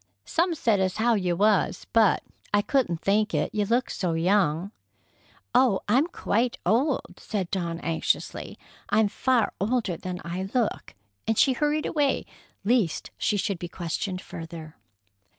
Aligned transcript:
"Some 0.25 0.55
said 0.55 0.79
as 0.79 0.97
how 0.97 1.13
you 1.13 1.35
was, 1.35 1.85
but 1.93 2.23
I 2.51 2.63
couldn't 2.63 3.01
think 3.01 3.35
it. 3.35 3.53
You 3.53 3.65
look 3.65 3.91
so 3.91 4.13
young." 4.13 4.71
"Oh, 5.53 5.81
I'm 5.87 6.07
quite 6.07 6.57
old," 6.65 7.19
said 7.19 7.51
Dawn 7.51 7.79
anxiously. 7.81 8.57
"I'm 8.89 9.09
far 9.09 9.53
older 9.61 9.97
than 9.97 10.19
I 10.25 10.49
look." 10.55 10.95
And 11.27 11.37
she 11.37 11.53
hurried 11.53 11.85
away, 11.85 12.25
lest 12.65 13.11
she 13.19 13.37
should 13.37 13.59
be 13.59 13.69
questioned 13.69 14.21
further. 14.21 14.75